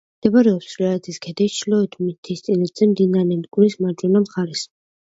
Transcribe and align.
მდებარეობს 0.19 0.69
თრიალეთის 0.71 1.19
ქედის 1.27 1.59
ჩრდილოეთ 1.59 1.99
მთისწინეთზე, 2.07 2.89
მდინარე 2.95 3.41
მტკვრის 3.45 3.81
მარჯვენა 3.87 4.27
მხარეს. 4.29 4.69